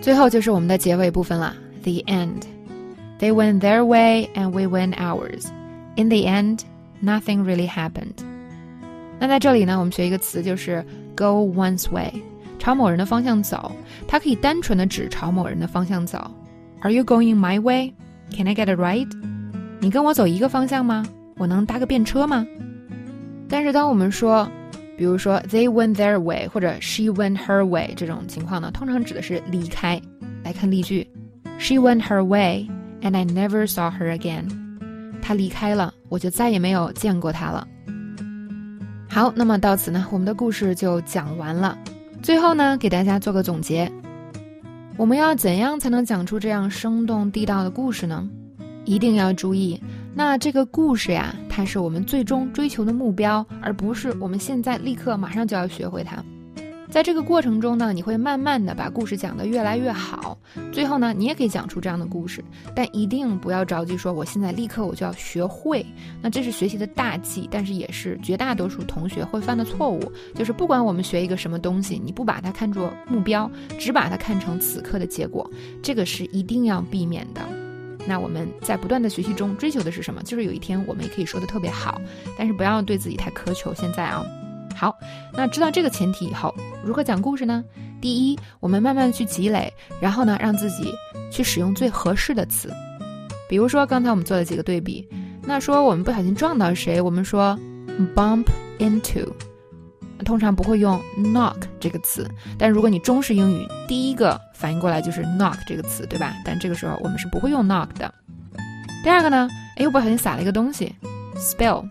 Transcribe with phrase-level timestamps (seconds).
[0.00, 2.42] 最后就是我们的结尾部分了，the end。
[3.18, 5.46] They went their way and we went ours.
[5.96, 6.60] In the end,
[7.02, 8.14] nothing really happened.
[9.18, 10.82] 那在这里呢，我们学一个词，就是
[11.14, 12.10] go one's way，
[12.58, 13.72] 朝某人的方向走。
[14.08, 16.30] 它可以单纯的指朝某人的方向走。
[16.80, 17.92] Are you going my way?
[18.34, 19.10] Can I get a ride?
[19.80, 21.06] 你跟我走一个方向吗？
[21.36, 22.46] 我能搭个便车吗？
[23.50, 24.50] 但是当我们说，
[25.00, 29.98] 比如说 they went their way 或者 she went her way 这种情况呢，通常指的是离开。
[30.44, 31.08] 来看例句
[31.58, 32.68] ：She went her way
[33.00, 34.50] and I never saw her again。
[35.22, 37.66] 她离开了，我就再也没有见过她了。
[39.08, 41.78] 好，那么到此呢，我们的故事就讲完了。
[42.22, 43.90] 最后呢，给大家做个总结：
[44.98, 48.28] 我们要怎样才能讲出这样生动地道的故事呢？
[48.84, 49.82] 一定要注意。
[50.12, 56.22] 那这个故事呀，它是我们最终追求的目标，而不是我们现在立刻马上就要学会它。
[56.90, 60.36] 在这个过程中呢，你会慢慢的把故事讲得越来越好，
[60.72, 62.44] 最后呢，你也可以讲出这样的故事。
[62.74, 65.86] 但一定不要着急说，我现在立刻我就要学会。
[66.20, 70.00] 那这是学习的大忌，但是也是绝大多数同学会犯的错误。
[70.34, 75.48] 就是不管我们学一个什么东西，你不把它看作目标，只把它看成此刻的结果，
[75.80, 77.59] 这个是一定要避免的。
[78.06, 80.22] 那我们在不断的学习中追求的是什么？
[80.22, 82.00] 就是有一天我们也可以说的特别好，
[82.36, 83.72] 但是不要对自己太苛求。
[83.74, 84.24] 现在啊，
[84.74, 84.98] 好，
[85.32, 87.64] 那知道这个前提以后，如何讲故事呢？
[88.00, 90.92] 第一，我们慢慢的去积累，然后呢，让自己
[91.30, 92.72] 去使用最合适的词。
[93.48, 95.06] 比如说刚才我们做了几个对比，
[95.42, 97.58] 那说我们不小心撞到谁，我们说
[98.16, 98.46] bump
[98.78, 99.28] into。
[100.24, 106.34] 通常不会用 knock 这个词，但如果你中式英语，第一个反应过来就是 knock 这个词，对吧？
[106.44, 108.12] 但这个时候我们是不会用 knock 的。
[109.02, 110.94] 第二个呢，哎，我不小心洒了一个东西
[111.36, 111.88] ，spill，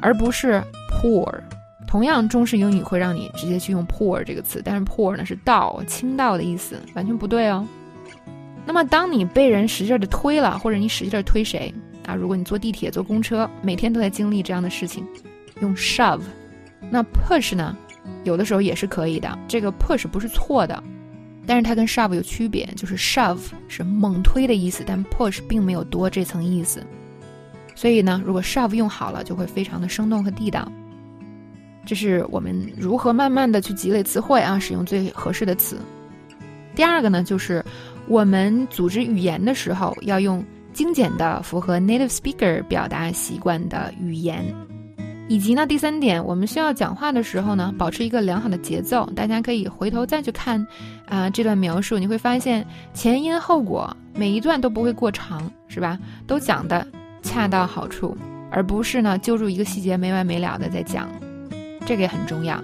[0.00, 1.32] 而不是 pour。
[1.86, 7.66] 同样，中式英语会让你直接去用 pour 这个词，但是 pour 呢是倒、倾倒的意思，完全不对哦。
[8.64, 11.74] 那么，当你被人使劲的推了，或者你使劲推谁
[12.06, 12.14] 啊？
[12.14, 15.04] 如果你坐地铁、坐公车，每天都在经历这样的事情，
[15.60, 16.20] 用 shove。
[16.90, 17.76] 那 push 呢，
[18.24, 19.38] 有的时候也是可以的。
[19.46, 20.82] 这个 push 不是错的，
[21.46, 26.84] 但是它跟 shove 有区别，就是 shove 是猛推的意思，但 push 并没有多这层意思。
[27.74, 30.70] 所以呢，如果 shove 用好了，就会非常的生动和地道。
[31.86, 35.78] 这是我们如何慢慢的去积累词汇啊，使用最合适的词。
[36.74, 37.64] 第二个呢，就是
[38.06, 44.44] 我们组织语言的时候，要用精简的、符合 native speaker 表达习惯的语言。
[45.30, 49.08] 以及呢，第三点，我们需要讲话的时候呢，保持一个良好的节奏。
[49.14, 50.66] 大家可以回头再去看，
[51.08, 55.96] 啊，这段描述，你会发现前因后果每一段都不会过长，是吧？
[56.26, 56.84] 都讲的
[57.22, 58.16] 恰到好处，
[58.50, 61.08] 而不是呢揪住一个细节没完没了的在讲，
[61.86, 62.60] 这个也很重要。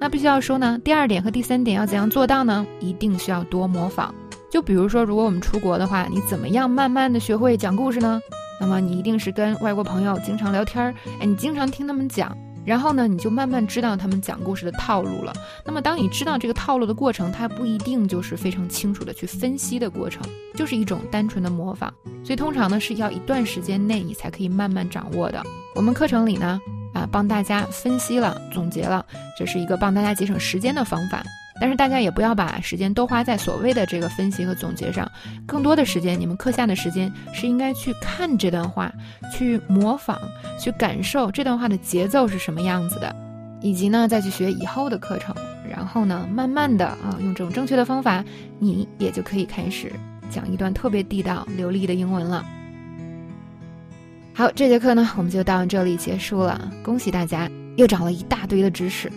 [0.00, 2.66] 那必须要说呢，第二点和第三点要怎样做到呢？
[2.80, 4.14] 一定需要多模仿。
[4.50, 8.22] 就比如说，如果我们出国的话，你怎么样慢慢的学会讲故事呢？
[8.60, 15.32] 那么你一定是跟外国朋友经常聊天儿，哎，你经常听他们讲，然后呢，你就慢慢知道他们讲故事的套路了。
[15.64, 20.22] 那么当你知道这个套路的过程，它不一定就是非常清楚的去分析的过程，
[20.54, 21.92] 就是一种单纯的模仿。
[22.22, 25.42] 所以通常呢是要一段时间内你才可以慢慢掌握的。
[25.74, 26.60] 我们课程里呢，
[26.92, 29.04] 啊，帮大家分析了、总结了，
[29.38, 31.24] 这是一个帮大家节省时间的方法。
[31.60, 35.06] 但是大家也不要把时间都花在所谓的这个分析和总结上，
[35.46, 38.90] 更多的时间，你们课下的时间是应该去看这段话，
[39.30, 40.18] 去模仿，
[40.58, 43.14] 去感受这段话的节奏是什么样子的，
[43.60, 45.34] 以及呢再去学以后的课程，
[45.68, 48.24] 然后呢慢慢的啊用这种正确的方法，
[48.58, 49.92] 你也就可以开始
[50.30, 52.42] 讲一段特别地道流利的英文了。
[54.32, 59.12] 好，这节课呢我们就到这里结束了，恭喜大家又长了一大堆的知识。